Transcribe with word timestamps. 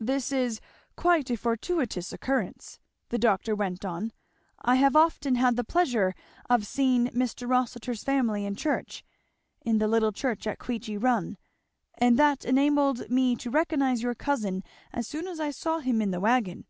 "This 0.00 0.32
is 0.32 0.60
quite 0.96 1.30
a 1.30 1.36
fortuitous 1.36 2.12
occurrence," 2.12 2.80
the 3.10 3.18
doctor 3.18 3.54
went 3.54 3.84
on: 3.84 4.10
"I 4.60 4.74
have 4.74 4.96
often 4.96 5.36
had 5.36 5.54
the 5.54 5.62
pleasure 5.62 6.12
of 6.48 6.66
seeing 6.66 7.06
Mr 7.10 7.48
Rossitur's 7.48 8.02
family 8.02 8.44
in 8.44 8.56
church 8.56 9.04
in 9.64 9.78
the 9.78 9.86
little 9.86 10.10
church 10.10 10.44
at 10.48 10.58
Queechy 10.58 10.98
Run 10.98 11.38
and 11.96 12.18
that 12.18 12.44
enabled 12.44 13.08
me 13.10 13.36
to 13.36 13.48
recognise 13.48 14.02
your 14.02 14.16
cousin 14.16 14.64
as 14.92 15.06
soon 15.06 15.28
as 15.28 15.38
I 15.38 15.52
saw 15.52 15.78
him 15.78 16.02
in 16.02 16.10
the 16.10 16.18
wagon. 16.18 16.66